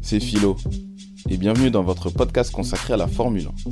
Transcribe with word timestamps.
c'est 0.00 0.20
Philo 0.20 0.56
et 1.28 1.36
bienvenue 1.36 1.70
dans 1.70 1.82
votre 1.82 2.08
podcast 2.08 2.50
consacré 2.50 2.94
à 2.94 2.96
la 2.96 3.06
Formule 3.06 3.48
1. 3.66 3.70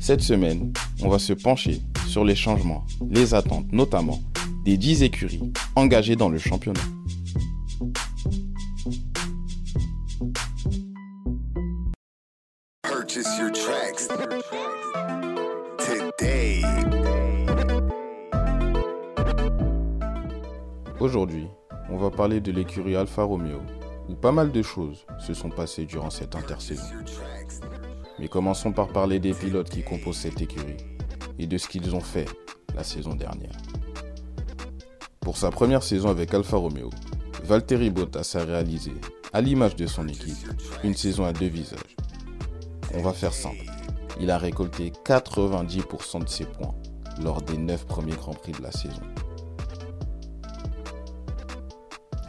Cette 0.00 0.22
semaine, 0.22 0.72
on 1.02 1.08
va 1.08 1.18
se 1.18 1.34
pencher 1.34 1.80
sur 2.06 2.24
les 2.24 2.34
changements, 2.34 2.86
les 3.10 3.34
attentes 3.34 3.70
notamment 3.70 4.20
des 4.64 4.78
10 4.78 5.02
écuries 5.02 5.52
engagées 5.76 6.16
dans 6.16 6.30
le 6.30 6.38
championnat. 6.38 6.80
Aujourd'hui, 20.98 21.46
on 21.90 21.98
va 21.98 22.10
parler 22.10 22.40
de 22.40 22.50
l'écurie 22.50 22.96
Alfa 22.96 23.24
Romeo, 23.24 23.60
où 24.08 24.14
pas 24.14 24.32
mal 24.32 24.52
de 24.52 24.62
choses 24.62 25.06
se 25.18 25.34
sont 25.34 25.50
passées 25.50 25.86
durant 25.86 26.10
cette 26.10 26.36
intersaison. 26.36 26.84
Mais 28.18 28.28
commençons 28.28 28.72
par 28.72 28.88
parler 28.88 29.18
des 29.18 29.34
pilotes 29.34 29.70
qui 29.70 29.82
composent 29.82 30.18
cette 30.18 30.40
écurie 30.40 30.76
et 31.38 31.46
de 31.46 31.58
ce 31.58 31.68
qu'ils 31.68 31.94
ont 31.94 32.00
fait 32.00 32.28
la 32.74 32.84
saison 32.84 33.14
dernière. 33.14 33.56
Pour 35.20 35.36
sa 35.36 35.50
première 35.50 35.82
saison 35.82 36.10
avec 36.10 36.34
Alfa 36.34 36.56
Romeo, 36.56 36.90
Valtteri 37.44 37.90
Bottas 37.90 38.36
a 38.38 38.44
réalisé, 38.44 38.92
à 39.32 39.40
l'image 39.40 39.76
de 39.76 39.86
son 39.86 40.06
équipe, 40.06 40.48
une 40.82 40.94
saison 40.94 41.24
à 41.24 41.32
deux 41.32 41.48
visages. 41.48 41.96
On 42.94 43.02
va 43.02 43.12
faire 43.12 43.34
simple. 43.34 43.64
Il 44.20 44.30
a 44.30 44.38
récolté 44.38 44.92
90% 45.04 46.24
de 46.24 46.28
ses 46.28 46.44
points 46.44 46.74
lors 47.22 47.42
des 47.42 47.58
9 47.58 47.86
premiers 47.86 48.14
Grands 48.14 48.34
Prix 48.34 48.52
de 48.52 48.62
la 48.62 48.70
saison. 48.70 49.02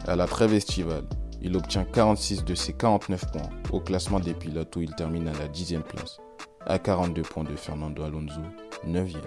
À 0.06 0.16
la 0.16 0.26
trêve 0.26 0.54
estivale, 0.54 1.04
il 1.46 1.56
obtient 1.56 1.84
46 1.84 2.44
de 2.44 2.56
ses 2.56 2.72
49 2.72 3.30
points 3.30 3.50
au 3.70 3.80
classement 3.80 4.18
des 4.18 4.34
pilotes 4.34 4.74
où 4.74 4.80
il 4.80 4.92
termine 4.96 5.28
à 5.28 5.32
la 5.32 5.46
10e 5.46 5.82
place, 5.82 6.18
à 6.66 6.80
42 6.80 7.22
points 7.22 7.44
de 7.44 7.54
Fernando 7.54 8.02
Alonso, 8.02 8.40
9e. 8.84 9.18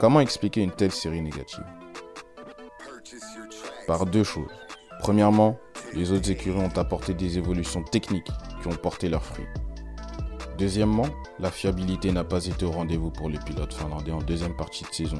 Comment 0.00 0.18
expliquer 0.18 0.62
une 0.62 0.72
telle 0.72 0.90
série 0.90 1.22
négative? 1.22 1.64
Par 3.86 4.04
deux 4.04 4.24
choses. 4.24 4.50
Premièrement, 4.98 5.56
les 5.94 6.10
autres 6.10 6.32
écuries 6.32 6.58
ont 6.58 6.76
apporté 6.76 7.14
des 7.14 7.38
évolutions 7.38 7.84
techniques 7.84 8.32
qui 8.60 8.66
ont 8.66 8.76
porté 8.76 9.08
leurs 9.08 9.24
fruits. 9.24 9.46
Deuxièmement, 10.58 11.06
la 11.38 11.52
fiabilité 11.52 12.10
n'a 12.10 12.24
pas 12.24 12.46
été 12.46 12.64
au 12.64 12.72
rendez-vous 12.72 13.10
pour 13.10 13.30
les 13.30 13.38
pilotes 13.38 13.74
finlandais 13.74 14.10
en 14.10 14.22
deuxième 14.22 14.56
partie 14.56 14.82
de 14.82 14.92
saison, 14.92 15.18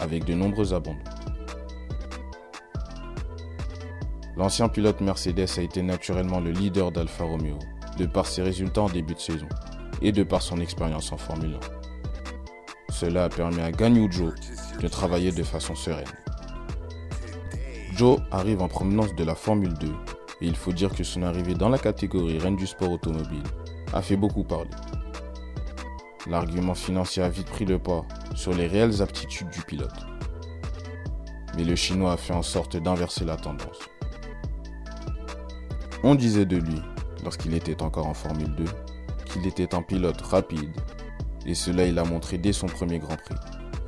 avec 0.00 0.24
de 0.24 0.34
nombreux 0.34 0.74
abandons. 0.74 0.98
L'ancien 4.36 4.68
pilote 4.68 5.00
Mercedes 5.00 5.58
a 5.58 5.62
été 5.62 5.80
naturellement 5.82 6.40
le 6.40 6.50
leader 6.50 6.90
d'Alfa 6.90 7.22
Romeo, 7.22 7.56
de 7.98 8.06
par 8.06 8.26
ses 8.26 8.42
résultats 8.42 8.82
en 8.82 8.88
début 8.88 9.14
de 9.14 9.20
saison 9.20 9.48
et 10.02 10.10
de 10.10 10.24
par 10.24 10.42
son 10.42 10.60
expérience 10.60 11.12
en 11.12 11.16
Formule 11.16 11.58
1. 12.88 12.92
Cela 12.92 13.24
a 13.24 13.28
permis 13.28 13.60
à 13.60 13.70
Ganyu 13.70 14.10
Joe 14.10 14.34
de 14.80 14.88
travailler 14.88 15.30
de 15.30 15.42
façon 15.44 15.76
sereine. 15.76 16.04
Joe 17.94 18.18
arrive 18.32 18.60
en 18.60 18.66
provenance 18.66 19.14
de 19.14 19.22
la 19.22 19.36
Formule 19.36 19.74
2 19.74 19.86
et 20.40 20.46
il 20.46 20.56
faut 20.56 20.72
dire 20.72 20.92
que 20.92 21.04
son 21.04 21.22
arrivée 21.22 21.54
dans 21.54 21.68
la 21.68 21.78
catégorie 21.78 22.38
reine 22.38 22.56
du 22.56 22.66
sport 22.66 22.90
automobile 22.90 23.44
a 23.92 24.02
fait 24.02 24.16
beaucoup 24.16 24.42
parler. 24.42 24.70
L'argument 26.26 26.74
financier 26.74 27.22
a 27.22 27.28
vite 27.28 27.50
pris 27.50 27.66
le 27.66 27.78
pas 27.78 28.04
sur 28.34 28.52
les 28.52 28.66
réelles 28.66 29.00
aptitudes 29.00 29.50
du 29.50 29.62
pilote. 29.62 30.06
Mais 31.56 31.62
le 31.62 31.76
Chinois 31.76 32.14
a 32.14 32.16
fait 32.16 32.32
en 32.32 32.42
sorte 32.42 32.76
d'inverser 32.76 33.24
la 33.24 33.36
tendance. 33.36 33.93
On 36.06 36.14
disait 36.14 36.44
de 36.44 36.58
lui, 36.58 36.82
lorsqu'il 37.22 37.54
était 37.54 37.82
encore 37.82 38.06
en 38.06 38.12
Formule 38.12 38.54
2, 38.56 38.64
qu'il 39.24 39.46
était 39.46 39.74
un 39.74 39.80
pilote 39.80 40.20
rapide, 40.20 40.68
et 41.46 41.54
cela 41.54 41.86
il 41.86 41.98
a 41.98 42.04
montré 42.04 42.36
dès 42.36 42.52
son 42.52 42.66
premier 42.66 42.98
Grand 42.98 43.16
Prix, 43.16 43.36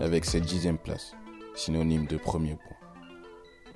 avec 0.00 0.24
cette 0.24 0.46
dixième 0.46 0.78
place, 0.78 1.12
synonyme 1.54 2.06
de 2.06 2.16
premier 2.16 2.54
point. 2.54 2.78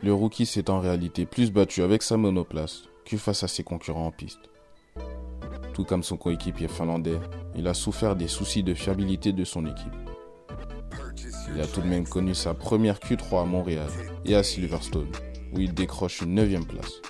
Le 0.03 0.15
rookie 0.15 0.47
s'est 0.47 0.71
en 0.71 0.81
réalité 0.81 1.27
plus 1.27 1.53
battu 1.53 1.83
avec 1.83 2.03
sa 2.03 2.17
monoplace 2.17 2.85
que 3.05 3.19
face 3.19 3.43
à 3.43 3.49
ses 3.49 3.63
concurrents 3.63 4.07
en 4.07 4.11
piste. 4.11 4.49
Tout 5.75 5.85
comme 5.85 6.03
son 6.03 6.17
coéquipier 6.17 6.69
finlandais, 6.69 7.21
il 7.55 7.69
a 7.69 7.75
souffert 7.75 8.17
des 8.17 8.29
soucis 8.29 8.63
de 8.63 8.73
fiabilité 8.73 9.35
de 9.35 9.45
son 9.45 9.67
équipe. 9.67 9.93
Il 11.55 11.61
a 11.61 11.67
tout 11.67 11.83
de 11.83 11.89
même 11.89 12.09
connu 12.09 12.35
sa 12.35 12.55
première 12.55 13.01
Q3 13.01 13.43
à 13.43 13.45
Montréal 13.45 13.91
et 14.25 14.35
à 14.35 14.43
Silverstone, 14.43 15.13
où 15.53 15.61
il 15.61 15.75
décroche 15.75 16.23
une 16.23 16.37
9 16.37 16.67
place. 16.67 17.03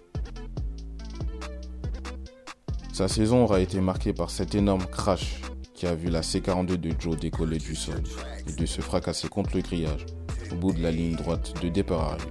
Sa 3.01 3.09
saison 3.09 3.45
aura 3.45 3.61
été 3.61 3.81
marquée 3.81 4.13
par 4.13 4.29
cet 4.29 4.55
énorme 4.55 4.85
crash 4.85 5.41
qui 5.73 5.87
a 5.87 5.95
vu 5.95 6.11
la 6.11 6.21
C42 6.21 6.77
de 6.77 6.93
Joe 6.99 7.17
décoller 7.17 7.57
du 7.57 7.75
sol 7.75 8.03
et 8.47 8.53
de 8.53 8.67
se 8.67 8.83
fracasser 8.83 9.27
contre 9.27 9.57
le 9.57 9.63
grillage 9.63 10.05
au 10.53 10.57
bout 10.57 10.73
de 10.73 10.83
la 10.83 10.91
ligne 10.91 11.17
droite 11.17 11.55
de 11.63 11.71
départ 11.71 12.13
arrivé. 12.13 12.31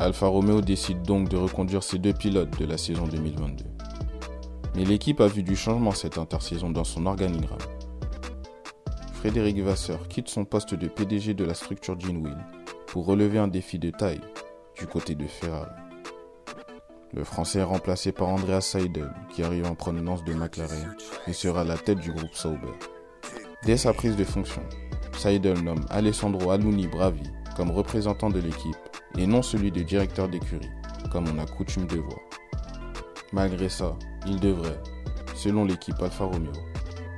Alfa 0.00 0.26
Romeo 0.26 0.60
décide 0.60 1.02
donc 1.02 1.28
de 1.28 1.36
reconduire 1.36 1.84
ses 1.84 1.98
deux 1.98 2.12
pilotes 2.12 2.58
de 2.58 2.66
la 2.66 2.76
saison 2.76 3.06
2022. 3.06 3.62
Mais 4.74 4.84
l'équipe 4.84 5.20
a 5.20 5.28
vu 5.28 5.44
du 5.44 5.54
changement 5.54 5.92
cette 5.92 6.18
intersaison 6.18 6.68
dans 6.68 6.82
son 6.82 7.06
organigramme. 7.06 7.58
Frédéric 9.12 9.60
Vasseur 9.60 10.08
quitte 10.08 10.28
son 10.28 10.44
poste 10.44 10.74
de 10.74 10.88
PDG 10.88 11.34
de 11.34 11.44
la 11.44 11.54
structure 11.54 11.96
Wheel 11.96 12.44
pour 12.88 13.06
relever 13.06 13.38
un 13.38 13.46
défi 13.46 13.78
de 13.78 13.90
taille 13.90 14.20
du 14.76 14.88
côté 14.88 15.14
de 15.14 15.28
Ferrari. 15.28 15.89
Le 17.12 17.24
Français 17.24 17.58
est 17.58 17.64
remplacé 17.64 18.12
par 18.12 18.28
Andreas 18.28 18.60
Seidel, 18.60 19.12
qui 19.34 19.42
arrive 19.42 19.66
en 19.66 19.74
provenance 19.74 20.22
de 20.22 20.32
McLaren 20.32 20.94
et 21.26 21.32
sera 21.32 21.64
la 21.64 21.76
tête 21.76 21.98
du 21.98 22.12
groupe 22.12 22.34
Sauber. 22.34 22.72
Dès 23.64 23.76
sa 23.76 23.92
prise 23.92 24.14
de 24.14 24.22
fonction, 24.22 24.62
Seidel 25.18 25.60
nomme 25.60 25.84
Alessandro 25.90 26.52
Aluni 26.52 26.86
Bravi 26.86 27.28
comme 27.56 27.72
représentant 27.72 28.30
de 28.30 28.38
l'équipe 28.38 28.76
et 29.18 29.26
non 29.26 29.42
celui 29.42 29.72
de 29.72 29.82
directeur 29.82 30.28
d'écurie, 30.28 30.70
comme 31.10 31.24
on 31.26 31.38
a 31.40 31.46
coutume 31.46 31.88
de 31.88 31.96
voir. 31.96 32.20
Malgré 33.32 33.68
ça, 33.68 33.96
il 34.28 34.38
devrait, 34.38 34.80
selon 35.34 35.64
l'équipe 35.64 36.00
Alfa 36.00 36.26
Romeo, 36.26 36.52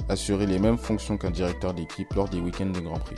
assurer 0.08 0.46
les 0.46 0.58
mêmes 0.58 0.78
fonctions 0.78 1.18
qu'un 1.18 1.30
directeur 1.30 1.74
d'équipe 1.74 2.14
lors 2.14 2.30
des 2.30 2.40
week-ends 2.40 2.70
de 2.70 2.80
Grand 2.80 2.98
Prix. 2.98 3.16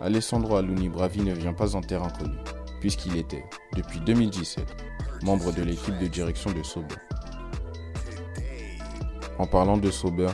Alessandro 0.00 0.54
Aluni 0.54 0.88
Bravi 0.88 1.22
ne 1.22 1.32
vient 1.32 1.52
pas 1.52 1.74
en 1.74 1.80
terre 1.80 2.04
inconnue 2.04 2.38
puisqu'il 2.80 3.16
était, 3.16 3.44
depuis 3.76 4.00
2017, 4.00 4.64
membre 5.22 5.52
de 5.52 5.62
l'équipe 5.62 5.98
de 5.98 6.06
direction 6.06 6.50
de 6.52 6.62
Sauber. 6.62 6.96
En 9.38 9.46
parlant 9.46 9.76
de 9.76 9.90
Sauber, 9.90 10.30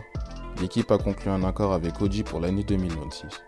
l'équipe 0.60 0.90
a 0.90 0.98
conclu 0.98 1.30
un 1.30 1.44
accord 1.44 1.72
avec 1.72 2.00
Audi 2.00 2.22
pour 2.22 2.40
l'année 2.40 2.64
2026. 2.64 3.42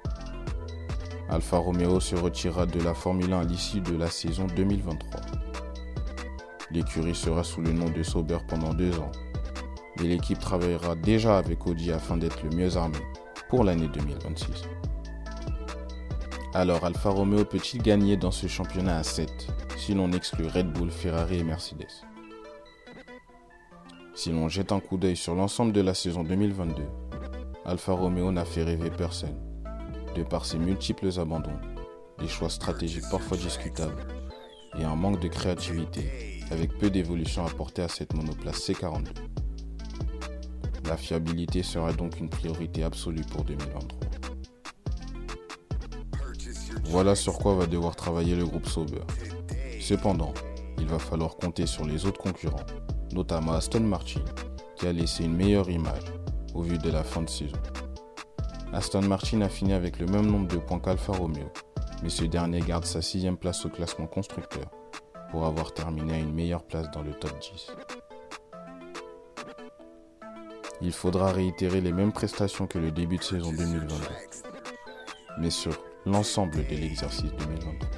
Alfa 1.29 1.59
Romeo 1.59 1.99
se 1.99 2.15
retirera 2.15 2.67
de 2.67 2.81
la 2.81 2.95
Formule 2.95 3.33
1 3.33 3.41
à 3.41 3.45
l'issue 3.45 3.81
de 3.81 3.97
la 3.97 4.09
saison 4.09 4.47
2023. 4.55 5.21
L'écurie 6.71 7.15
sera 7.15 7.43
sous 7.43 7.63
le 7.63 7.73
nom 7.73 7.91
de 7.91 8.03
Sauber 8.03 8.39
pendant 8.49 8.75
deux 8.75 8.99
ans, 8.99 9.13
mais 9.99 10.09
l'équipe 10.09 10.39
travaillera 10.39 10.95
déjà 10.95 11.39
avec 11.39 11.67
Audi 11.67 11.91
afin 11.91 12.17
d'être 12.17 12.43
le 12.43 12.51
mieux 12.51 12.77
armé 12.77 12.99
pour 13.49 13.65
l'année 13.65 13.89
2026. 13.89 14.63
Alors 16.59 16.87
Alfa 16.87 17.11
Romeo 17.11 17.45
peut-il 17.45 17.83
gagner 17.83 18.17
dans 18.17 18.31
ce 18.31 18.47
championnat 18.47 18.97
à 18.97 19.03
7 19.03 19.31
si 19.77 19.93
l'on 19.93 20.11
exclut 20.13 20.47
Red 20.47 20.73
Bull, 20.73 20.91
Ferrari 20.91 21.41
et 21.41 21.45
Mercedes? 21.45 22.03
Si 24.15 24.33
l'on 24.33 24.49
jette 24.49 24.73
un 24.73 24.81
coup 24.81 24.97
d'œil 24.97 25.17
sur 25.17 25.35
l'ensemble 25.35 25.73
de 25.73 25.83
la 25.83 25.93
saison 25.93 26.25
2022, 26.25 26.83
Alfa 27.67 27.93
Romeo 27.93 28.33
n'a 28.33 28.47
fait 28.47 28.63
rêver 28.63 28.89
personne, 28.89 29.37
de 30.15 30.23
par 30.23 30.47
ses 30.47 30.57
multiples 30.57 31.11
abandons, 31.21 31.61
des 32.21 32.29
choix 32.29 32.49
stratégiques 32.49 33.11
parfois 33.11 33.37
discutables 33.37 34.07
et 34.79 34.85
un 34.85 34.97
manque 34.97 35.21
de 35.21 35.29
créativité 35.29 36.41
avec 36.51 36.79
peu 36.79 36.89
d'évolution 36.89 37.45
apportée 37.45 37.83
à 37.83 37.89
cette 37.89 38.15
monoplace 38.15 38.67
C42. 38.67 39.09
La 40.89 40.97
fiabilité 40.97 41.63
sera 41.63 41.93
donc 41.93 42.19
une 42.19 42.31
priorité 42.31 42.83
absolue 42.83 43.25
pour 43.31 43.45
2023. 43.45 44.06
Voilà 46.89 47.15
sur 47.15 47.39
quoi 47.39 47.55
va 47.55 47.67
devoir 47.67 47.97
travailler 47.97 48.37
le 48.37 48.47
groupe 48.47 48.67
Sauber. 48.67 49.03
Cependant, 49.81 50.33
il 50.79 50.87
va 50.87 50.99
falloir 50.99 51.37
compter 51.37 51.67
sur 51.67 51.85
les 51.85 52.07
autres 52.07 52.21
concurrents, 52.21 52.65
notamment 53.13 53.53
Aston 53.53 53.81
Martin, 53.81 54.21
qui 54.77 54.87
a 54.87 54.93
laissé 54.93 55.25
une 55.25 55.37
meilleure 55.37 55.69
image 55.69 56.13
au 56.55 56.63
vu 56.63 56.79
de 56.79 56.91
la 56.91 57.03
fin 57.03 57.23
de 57.23 57.29
saison. 57.29 57.59
Aston 58.73 59.03
Martin 59.03 59.41
a 59.43 59.49
fini 59.49 59.73
avec 59.73 59.99
le 59.99 60.07
même 60.07 60.27
nombre 60.27 60.49
de 60.49 60.59
points 60.59 60.79
qu'Alfa 60.79 61.13
Romeo, 61.13 61.51
mais 62.03 62.09
ce 62.09 62.25
dernier 62.25 62.61
garde 62.61 62.85
sa 62.85 63.03
sixième 63.03 63.37
place 63.37 63.65
au 63.67 63.69
classement 63.69 64.07
constructeur 64.07 64.67
pour 65.31 65.45
avoir 65.45 65.75
terminé 65.75 66.15
à 66.15 66.19
une 66.19 66.33
meilleure 66.33 66.63
place 66.63 66.91
dans 66.93 67.03
le 67.03 67.13
top 67.13 67.33
10. 67.41 67.69
Il 70.83 70.93
faudra 70.93 71.33
réitérer 71.33 71.81
les 71.81 71.93
mêmes 71.93 72.13
prestations 72.13 72.67
que 72.67 72.79
le 72.79 72.91
début 72.91 73.17
de 73.17 73.23
saison 73.23 73.51
2022. 73.51 73.95
Mais 75.39 75.51
sur 75.51 75.73
l'ensemble 76.07 76.65
de 76.69 76.77
l'exercice 76.77 77.33
2023. 77.33 77.91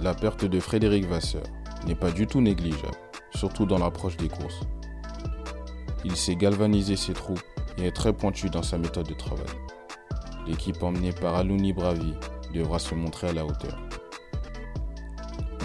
La 0.00 0.14
perte 0.14 0.46
de 0.46 0.58
Frédéric 0.58 1.04
Vasseur 1.04 1.44
n'est 1.86 1.94
pas 1.94 2.10
du 2.10 2.26
tout 2.26 2.40
négligeable, 2.40 2.96
surtout 3.34 3.66
dans 3.66 3.78
l'approche 3.78 4.16
des 4.16 4.28
courses. 4.28 4.60
Il 6.04 6.16
sait 6.16 6.34
galvaniser 6.34 6.96
ses 6.96 7.12
troupes 7.12 7.42
et 7.76 7.86
est 7.86 7.94
très 7.94 8.14
pointu 8.14 8.48
dans 8.48 8.62
sa 8.62 8.78
méthode 8.78 9.08
de 9.08 9.14
travail. 9.14 9.46
L'équipe 10.46 10.82
emmenée 10.82 11.12
par 11.12 11.34
Aluni 11.34 11.74
Bravi 11.74 12.14
devra 12.54 12.78
se 12.78 12.94
montrer 12.94 13.28
à 13.28 13.32
la 13.34 13.44
hauteur. 13.44 13.78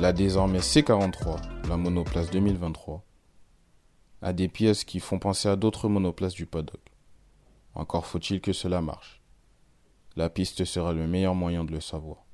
La 0.01 0.11
désormais 0.11 0.59
C43, 0.59 1.69
la 1.69 1.77
monoplace 1.77 2.31
2023, 2.31 3.05
a 4.23 4.33
des 4.33 4.49
pièces 4.49 4.83
qui 4.83 4.99
font 4.99 5.19
penser 5.19 5.47
à 5.47 5.55
d'autres 5.55 5.87
monoplaces 5.87 6.33
du 6.33 6.45
paddock. 6.45 6.81
Encore 7.75 8.05
faut-il 8.05 8.41
que 8.41 8.51
cela 8.51 8.81
marche. 8.81 9.20
La 10.17 10.29
piste 10.29 10.65
sera 10.65 10.91
le 10.91 11.07
meilleur 11.07 11.35
moyen 11.35 11.63
de 11.63 11.71
le 11.71 11.79
savoir. 11.79 12.25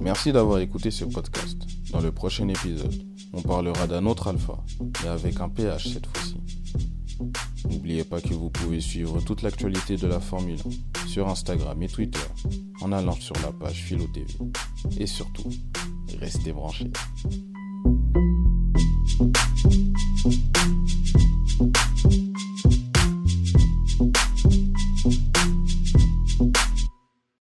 Merci 0.00 0.32
d'avoir 0.32 0.60
écouté 0.60 0.92
ce 0.92 1.04
podcast. 1.04 1.58
Dans 1.90 2.00
le 2.00 2.12
prochain 2.12 2.46
épisode, 2.48 3.02
on 3.32 3.42
parlera 3.42 3.88
d'un 3.88 4.06
autre 4.06 4.28
alpha, 4.28 4.58
mais 5.02 5.08
avec 5.08 5.40
un 5.40 5.48
PH 5.48 5.88
cette 5.88 6.06
fois-ci. 6.06 6.36
N'oubliez 7.68 8.04
pas 8.04 8.20
que 8.20 8.32
vous 8.32 8.48
pouvez 8.48 8.80
suivre 8.80 9.20
toute 9.20 9.42
l'actualité 9.42 9.96
de 9.96 10.06
la 10.06 10.20
Formule 10.20 10.60
1 11.04 11.08
sur 11.08 11.28
Instagram 11.28 11.82
et 11.82 11.88
Twitter 11.88 12.20
en 12.80 12.92
allant 12.92 13.12
sur 13.12 13.34
la 13.42 13.50
page 13.50 13.82
Philo 13.82 14.06
TV. 14.06 14.26
Et 14.98 15.06
surtout, 15.06 15.50
restez 16.16 16.52
branchés. 16.52 16.90